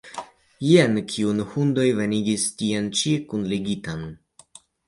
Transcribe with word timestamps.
Jen 0.67 0.97
kiun 1.11 1.41
la 1.43 1.45
hundoj 1.51 1.85
venigis 2.01 2.49
tien 2.63 2.91
ĉi 3.03 3.15
kunligitan! 3.35 4.05